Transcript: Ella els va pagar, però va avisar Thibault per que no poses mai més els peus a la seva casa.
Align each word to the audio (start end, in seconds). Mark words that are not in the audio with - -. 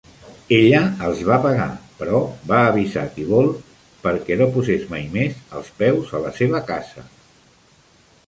Ella 0.55 0.77
els 1.07 1.19
va 1.25 1.35
pagar, 1.41 1.67
però 1.99 2.21
va 2.51 2.61
avisar 2.69 3.03
Thibault 3.17 3.69
per 4.05 4.13
que 4.29 4.37
no 4.39 4.47
poses 4.55 4.87
mai 4.95 5.05
més 5.17 5.35
els 5.59 5.69
peus 5.83 6.15
a 6.21 6.23
la 6.25 6.31
seva 6.39 6.63
casa. 6.73 7.05